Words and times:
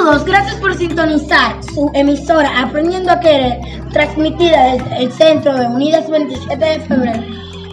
Gracias 0.00 0.56
por 0.56 0.74
sintonizar 0.74 1.62
su 1.62 1.90
emisora 1.92 2.62
Aprendiendo 2.62 3.12
a 3.12 3.20
Querer, 3.20 3.60
transmitida 3.92 4.72
desde 4.72 4.96
el 4.96 5.12
Centro 5.12 5.54
de 5.54 5.66
Unidas 5.66 6.08
27 6.08 6.64
de 6.64 6.80
Febrero. 6.80 7.22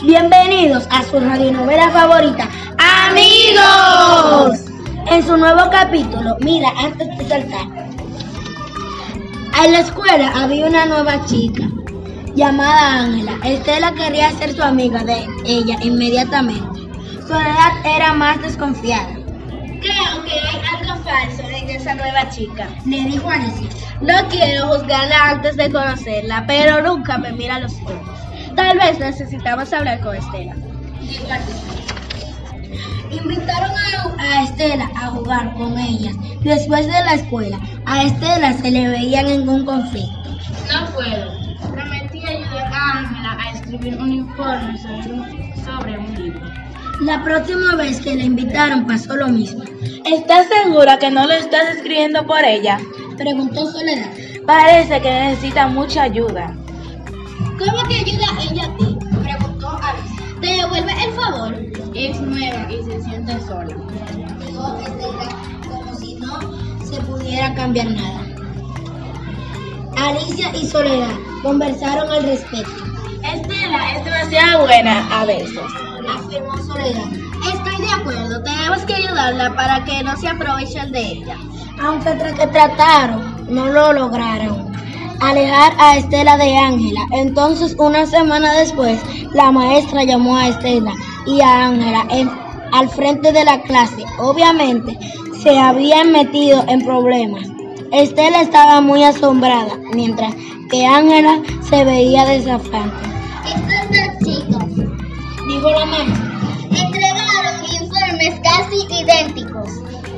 Bienvenidos 0.03 0.85
a 0.91 1.03
su 1.05 1.21
radionovela 1.21 1.89
favorita, 1.89 2.49
Amigos. 3.07 4.59
En 5.09 5.25
su 5.25 5.37
nuevo 5.37 5.69
capítulo, 5.71 6.35
mira, 6.41 6.69
antes 6.77 7.17
de 7.17 7.29
saltar. 7.29 7.65
En 9.63 9.71
la 9.71 9.79
escuela 9.79 10.29
había 10.35 10.67
una 10.67 10.85
nueva 10.85 11.23
chica 11.25 11.63
llamada 12.35 13.03
Ángela. 13.03 13.37
Estela 13.45 13.93
quería 13.93 14.31
ser 14.31 14.53
su 14.53 14.61
amiga 14.61 15.01
de 15.05 15.25
ella 15.45 15.77
inmediatamente. 15.81 16.81
Soledad 17.25 17.85
era 17.85 18.13
más 18.13 18.41
desconfiada. 18.41 19.13
Creo 19.79 20.23
que 20.25 20.46
falso 21.07 21.43
en 21.49 21.69
esa 21.69 21.95
nueva 21.95 22.29
chica. 22.29 22.67
Le 22.85 23.03
dijo 23.05 23.29
Alicia. 23.29 23.69
No 24.01 24.27
quiero 24.29 24.67
juzgarla 24.67 25.31
antes 25.31 25.57
de 25.57 25.71
conocerla, 25.71 26.45
pero 26.47 26.81
nunca 26.81 27.17
me 27.17 27.31
mira 27.31 27.55
a 27.55 27.59
los 27.61 27.73
ojos. 27.81 28.19
Tal 28.55 28.77
vez 28.77 28.99
necesitamos 28.99 29.71
hablar 29.73 30.01
con 30.01 30.15
Estela. 30.15 30.55
Dijo 31.01 31.27
Alicia. 31.31 31.77
Invitaron 33.09 33.71
a, 34.19 34.43
Estela 34.43 34.91
a 34.95 35.07
jugar 35.07 35.53
con 35.53 35.77
ellas. 35.79 36.13
Después 36.41 36.85
de 36.85 36.91
la 36.91 37.13
escuela, 37.13 37.59
a 37.85 38.03
Estela 38.03 38.53
se 38.53 38.69
le 38.69 38.89
veían 38.89 39.27
en 39.27 39.47
un 39.47 39.65
conflicto. 39.65 40.29
No 40.71 40.91
puedo. 40.93 41.31
Prometí 41.71 42.25
ayudar 42.25 42.73
a 42.73 42.97
Ángela 42.99 43.37
a 43.39 43.51
escribir 43.53 43.97
un 43.97 44.11
informe 44.11 44.77
sobre 44.77 45.97
un 45.97 46.15
libro. 46.15 46.66
La 47.01 47.23
próxima 47.23 47.75
vez 47.75 48.01
que 48.01 48.15
la 48.15 48.23
invitaron 48.23 48.87
pasó 48.87 49.15
lo 49.15 49.27
mismo. 49.27 49.63
¿Estás 50.03 50.47
segura 50.47 50.97
que 50.97 51.11
no 51.11 51.27
lo 51.27 51.33
estás 51.33 51.75
escribiendo 51.75 52.25
por 52.25 52.43
ella? 52.43 52.79
Preguntó 53.17 53.71
Soledad. 53.71 54.09
Parece 54.47 54.99
que 55.01 55.09
necesita 55.11 55.67
mucha 55.67 56.03
ayuda. 56.03 56.57
¿Cómo 57.59 57.87
te 57.87 57.95
ayuda 57.95 58.25
ella 58.49 58.63
a 58.65 58.77
ti? 58.77 58.97
Preguntó 59.23 59.79
Alicia. 59.79 60.39
¿Te 60.41 60.47
devuelve 60.47 60.91
el 61.03 61.11
favor? 61.13 61.55
Es 61.93 62.19
nueva 62.19 62.71
y 62.71 62.83
se 62.83 63.01
siente 63.03 63.33
sola. 63.41 63.75
Dijo 64.45 64.77
Estela 64.79 65.69
como 65.69 65.95
si 65.95 66.15
no 66.15 66.39
se 66.83 66.99
pudiera 67.01 67.53
cambiar 67.53 67.91
nada. 67.91 68.25
Alicia 69.97 70.51
y 70.55 70.65
Soledad 70.65 71.13
conversaron 71.43 72.09
al 72.09 72.23
respecto. 72.23 72.83
Estela 73.23 73.97
es 73.97 74.05
demasiado 74.05 74.65
buena 74.65 75.21
a 75.21 75.25
veces. 75.25 75.59
Afirmó 76.09 76.57
Soledad. 76.57 77.05
Estoy 77.53 77.85
de 77.85 77.93
acuerdo, 77.93 78.43
tenemos 78.43 78.79
que 78.81 78.95
ayudarla 78.95 79.53
para 79.55 79.83
que 79.85 80.03
no 80.03 80.15
se 80.17 80.27
aprovechen 80.27 80.91
de 80.91 81.01
ella. 81.01 81.35
Aunque 81.81 82.09
tra- 82.11 82.51
trataron, 82.51 83.45
no 83.49 83.67
lo 83.67 83.93
lograron. 83.93 84.67
Alejar 85.19 85.73
a 85.79 85.97
Estela 85.97 86.37
de 86.37 86.55
Ángela. 86.57 87.01
Entonces, 87.11 87.75
una 87.79 88.05
semana 88.05 88.53
después, 88.53 88.99
la 89.33 89.51
maestra 89.51 90.03
llamó 90.03 90.37
a 90.37 90.47
Estela 90.49 90.93
y 91.25 91.41
a 91.41 91.65
Ángela 91.67 92.05
al 92.71 92.89
frente 92.89 93.31
de 93.31 93.43
la 93.43 93.61
clase. 93.61 94.03
Obviamente, 94.19 94.97
se 95.41 95.57
habían 95.57 96.11
metido 96.11 96.63
en 96.67 96.83
problemas. 96.85 97.43
Estela 97.91 98.41
estaba 98.41 98.81
muy 98.81 99.03
asombrada, 99.03 99.75
mientras 99.93 100.35
que 100.69 100.85
Ángela 100.85 101.39
se 101.67 101.83
veía 101.85 102.25
desafiante. 102.25 102.95
Estos 103.45 103.89
dos 103.89 104.35
chicos 104.35 104.63
Entregaron 106.69 107.65
informes 107.81 108.39
casi 108.43 108.85
idénticos. 109.01 109.69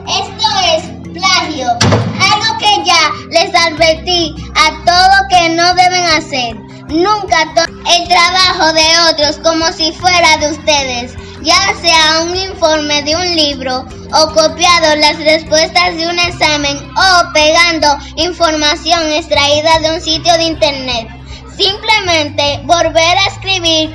Esto 0.06 0.48
es 0.76 0.84
plagio, 1.14 1.70
algo 1.70 2.58
que 2.60 2.84
ya 2.84 3.10
les 3.32 3.56
advertí 3.56 4.36
a 4.56 4.84
todo 4.84 5.28
que 5.30 5.50
no 5.56 5.74
deben 5.76 6.04
hacer. 6.18 6.56
Nunca 6.90 7.46
tomen 7.56 7.88
el 7.88 8.08
trabajo 8.10 8.74
de 8.74 9.14
otros 9.14 9.38
como 9.38 9.66
si 9.72 9.94
fuera 9.94 10.36
de 10.40 10.52
ustedes, 10.52 11.14
ya 11.42 11.74
sea 11.82 12.24
un 12.24 12.36
informe 12.36 13.02
de 13.04 13.16
un 13.16 13.36
libro 13.36 13.86
o 14.12 14.34
copiado 14.34 14.96
las 14.98 15.20
respuestas 15.20 15.96
de 15.96 16.06
un 16.06 16.20
examen 16.20 16.78
o 16.98 17.34
pegando 17.34 17.88
información 18.18 19.10
extraída 19.14 19.80
de 19.80 19.92
un 19.96 20.02
sitio 20.02 20.34
de 20.34 20.44
internet. 20.44 21.08
Simplemente 21.56 22.62
volver 22.66 23.18
a 23.18 23.30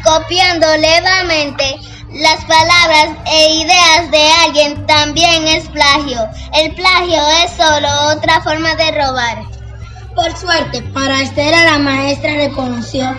copiando 0.03 0.67
levemente 0.77 1.79
las 2.13 2.45
palabras 2.45 3.17
e 3.27 3.55
ideas 3.55 4.11
de 4.11 4.31
alguien 4.45 4.87
también 4.87 5.47
es 5.49 5.69
plagio. 5.71 6.19
El 6.53 6.75
plagio 6.75 7.19
es 7.43 7.51
solo 7.53 7.89
otra 8.15 8.43
forma 8.43 8.75
de 8.75 8.91
robar. 8.91 9.43
Por 10.15 10.37
suerte, 10.37 10.83
para 10.93 11.23
Estela 11.23 11.65
la 11.65 11.79
maestra 11.79 12.35
reconoció 12.35 13.17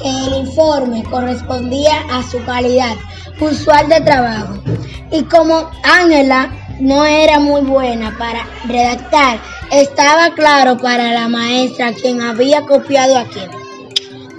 que 0.00 0.08
el 0.08 0.46
informe 0.46 1.02
correspondía 1.04 2.04
a 2.12 2.22
su 2.22 2.44
calidad 2.44 2.96
usual 3.40 3.88
de 3.88 4.00
trabajo. 4.02 4.62
Y 5.10 5.22
como 5.24 5.70
Ángela 5.82 6.50
no 6.78 7.04
era 7.04 7.38
muy 7.38 7.62
buena 7.62 8.14
para 8.18 8.46
redactar, 8.66 9.38
estaba 9.72 10.30
claro 10.34 10.76
para 10.76 11.12
la 11.12 11.28
maestra 11.28 11.94
quién 11.94 12.20
había 12.20 12.62
copiado 12.62 13.18
a 13.18 13.24
quién. 13.24 13.59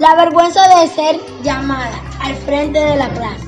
La 0.02 0.16
vergüenza 0.16 0.60
de 0.66 0.88
ser 0.88 1.20
llamada 1.44 2.02
al 2.20 2.34
frente 2.34 2.76
de 2.76 2.96
la 2.96 3.08
clase 3.10 3.46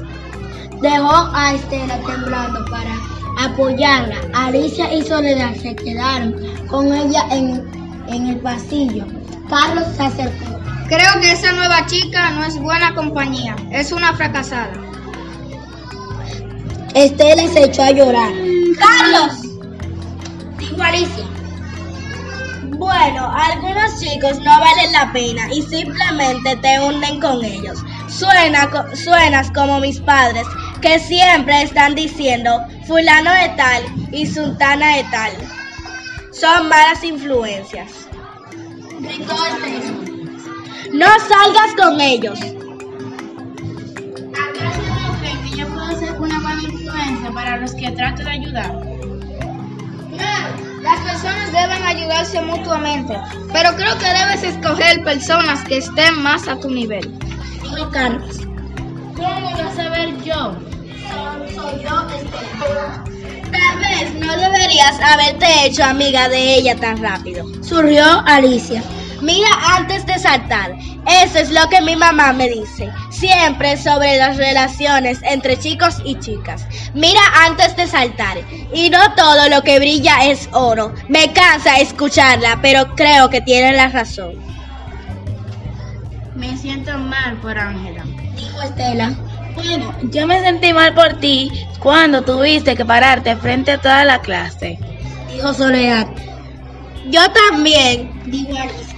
dejó 0.81 1.29
a 1.35 1.53
Estela 1.53 1.99
temblando 2.07 2.65
para 2.67 2.95
apoyarla. 3.45 4.15
Alicia 4.35 4.95
y 4.95 5.03
Soledad 5.03 5.53
se 5.57 5.75
quedaron 5.75 6.37
con 6.69 6.95
ella 6.95 7.27
en, 7.33 7.69
en 8.07 8.29
el 8.29 8.37
pasillo. 8.39 9.05
Carlos 9.51 9.85
se 9.97 10.05
acercó. 10.05 10.45
Creo 10.87 11.21
que 11.21 11.33
esa 11.33 11.51
nueva 11.55 11.87
chica 11.87 12.31
no 12.31 12.45
es 12.45 12.57
buena 12.61 12.95
compañía, 12.95 13.57
es 13.73 13.91
una 13.91 14.13
fracasada. 14.13 14.75
Estela 16.95 17.49
se 17.49 17.65
echó 17.65 17.83
a 17.83 17.91
llorar. 17.91 18.33
¡Carlos! 18.79 19.43
Dijo 20.59 20.81
Alicia. 20.81 21.25
Bueno, 22.71 23.31
algunos 23.33 24.01
chicos 24.01 24.39
no 24.41 24.59
valen 24.61 24.93
la 24.93 25.13
pena 25.13 25.53
y 25.53 25.63
simplemente 25.63 26.57
te 26.57 26.81
hunden 26.81 27.21
con 27.21 27.45
ellos. 27.45 27.83
Suena, 28.09 28.71
suenas 28.95 29.51
como 29.51 29.81
mis 29.81 30.01
padres, 30.01 30.47
que 30.81 30.99
siempre 30.99 31.63
están 31.63 31.95
diciendo 31.95 32.61
fulano 32.87 33.31
de 33.33 33.49
tal 33.51 33.83
y 34.13 34.27
sultana 34.27 34.97
de 34.97 35.05
tal. 35.05 35.33
Son 36.33 36.69
malas 36.69 37.03
influencias. 37.05 37.91
Estela. 39.09 40.15
No 40.93 41.07
salgas 41.07 41.75
con 41.77 42.01
ellos. 42.01 42.39
¿Acaso 44.33 44.83
no 44.83 45.21
que 45.21 45.57
yo 45.57 45.69
puedo 45.69 45.99
ser 45.99 46.13
una 46.21 46.39
mala 46.41 46.63
influencia 46.63 47.31
para 47.33 47.57
los 47.57 47.75
que 47.75 47.91
trato 47.91 48.23
de 48.23 48.31
ayudar? 48.31 48.81
Claro, 50.17 50.57
las 50.83 51.01
personas 51.01 51.53
deben 51.53 51.83
mutuamente, 52.43 53.17
pero 53.53 53.75
creo 53.77 53.97
que 53.99 54.07
debes 54.07 54.43
escoger 54.43 55.05
personas 55.05 55.63
que 55.65 55.79
estén 55.79 56.23
más 56.23 56.49
a 56.49 56.59
tu 56.59 56.71
nivel. 56.71 57.19
Dijo 57.63 57.91
Carlos. 57.91 58.41
¿Cómo 59.15 59.49
a 59.49 59.75
saber 59.75 60.17
yo? 60.23 60.57
Soy 61.55 61.83
yo, 61.83 62.09
Estela. 62.09 63.05
Tal 63.53 63.79
vez 63.79 64.15
no 64.15 64.37
deberías 64.37 64.99
haberte 65.01 65.67
hecho 65.67 65.85
amiga 65.85 66.29
de 66.29 66.57
ella 66.57 66.77
tan 66.77 67.01
rápido. 67.01 67.47
Surgió 67.63 68.05
Alicia. 68.27 68.83
Mira 69.25 69.49
antes 69.75 70.05
de 70.05 70.19
saltar. 70.19 70.77
Eso 71.23 71.39
es 71.39 71.51
lo 71.51 71.67
que 71.71 71.81
mi 71.81 71.97
mamá 71.97 72.35
me 72.35 72.47
dice. 72.47 72.91
Siempre 73.09 73.79
sobre 73.79 74.19
las 74.19 74.37
relaciones 74.37 75.19
entre 75.23 75.59
chicos 75.59 75.97
y 76.05 76.19
chicas. 76.19 76.67
Mira 76.93 77.23
antes 77.47 77.75
de 77.75 77.87
saltar. 77.87 78.37
Y 78.75 78.91
no 78.91 79.15
todo 79.15 79.49
lo 79.49 79.63
que 79.63 79.79
brilla 79.79 80.27
es 80.27 80.51
oro. 80.53 80.93
Me 81.09 81.33
cansa 81.33 81.79
escucharla, 81.79 82.59
pero 82.61 82.95
creo 82.97 83.31
que 83.31 83.41
tiene 83.41 83.73
la 83.73 83.89
razón. 83.89 84.35
Me 86.35 86.55
siento 86.59 86.99
mal 86.99 87.39
por 87.39 87.57
Ángela. 87.57 88.05
Dijo 88.37 88.61
Estela. 88.61 89.15
Bueno, 89.55 89.95
yo 90.11 90.27
me 90.27 90.39
sentí 90.41 90.75
mal 90.75 90.93
por 90.93 91.15
ti 91.15 91.51
cuando 91.79 92.23
tuviste 92.23 92.77
que 92.77 92.85
pararte 92.85 93.37
frente 93.37 93.71
a 93.73 93.81
toda 93.81 94.05
la 94.05 94.21
clase. 94.21 94.79
Dijo 95.33 95.55
Soledad. 95.55 96.09
Yo 97.07 97.23
también. 97.31 98.11
Dijo 98.27 98.59
Alicia. 98.59 98.94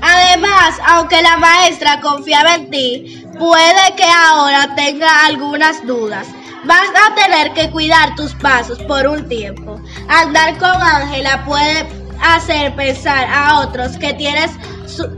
Además, 0.00 0.78
aunque 0.86 1.20
la 1.22 1.36
maestra 1.36 2.00
confiaba 2.00 2.54
en 2.54 2.70
ti, 2.70 3.24
puede 3.38 3.94
que 3.96 4.04
ahora 4.04 4.74
tenga 4.76 5.26
algunas 5.26 5.84
dudas. 5.86 6.26
Vas 6.64 6.88
a 6.88 7.14
tener 7.14 7.52
que 7.54 7.70
cuidar 7.70 8.14
tus 8.14 8.34
pasos 8.34 8.78
por 8.84 9.06
un 9.06 9.28
tiempo. 9.28 9.80
Andar 10.08 10.58
con 10.58 10.70
Ángela 10.70 11.44
puede 11.44 11.86
hacer 12.20 12.74
pensar 12.74 13.26
a 13.30 13.60
otros 13.60 13.96
que 13.96 14.12
tienes 14.14 14.50
su, 14.86 15.08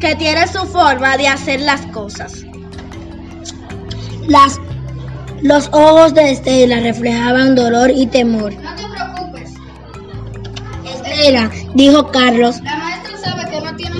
que 0.00 0.14
tienes 0.16 0.50
su 0.50 0.66
forma 0.66 1.16
de 1.16 1.28
hacer 1.28 1.60
las 1.60 1.86
cosas. 1.86 2.44
Las, 4.26 4.60
los 5.42 5.68
ojos 5.72 6.14
de 6.14 6.32
Estela 6.32 6.80
reflejaban 6.80 7.54
dolor 7.54 7.90
y 7.90 8.06
temor. 8.06 8.52
No 8.54 8.74
te 8.74 8.84
preocupes. 8.88 9.52
Estela 10.84 11.50
dijo 11.74 12.10
Carlos. 12.10 12.60
La 12.62 12.87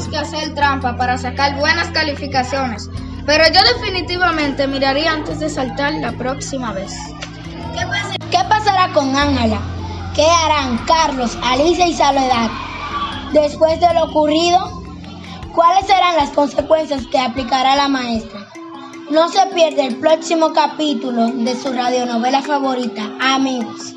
que 0.06 0.16
hacer 0.16 0.54
trampa 0.54 0.96
para 0.96 1.18
sacar 1.18 1.56
buenas 1.58 1.88
calificaciones, 1.88 2.88
pero 3.26 3.44
yo 3.46 3.60
definitivamente 3.74 4.68
miraría 4.68 5.12
antes 5.12 5.40
de 5.40 5.48
saltar 5.48 5.94
la 5.94 6.12
próxima 6.12 6.72
vez. 6.72 6.94
¿Qué 8.30 8.38
pasará 8.48 8.92
con 8.92 9.16
Ángela? 9.16 9.58
¿Qué 10.14 10.26
harán 10.26 10.78
Carlos, 10.86 11.36
Alicia 11.42 11.88
y 11.88 11.94
Soledad 11.94 12.50
después 13.32 13.80
de 13.80 13.92
lo 13.94 14.04
ocurrido? 14.04 14.82
¿Cuáles 15.54 15.86
serán 15.86 16.16
las 16.16 16.30
consecuencias 16.30 17.06
que 17.10 17.18
aplicará 17.18 17.74
la 17.74 17.88
maestra? 17.88 18.46
No 19.10 19.28
se 19.28 19.44
pierde 19.54 19.86
el 19.86 19.96
próximo 19.96 20.52
capítulo 20.52 21.28
de 21.28 21.56
su 21.56 21.72
radionovela 21.72 22.42
favorita, 22.42 23.10
amigos. 23.20 23.94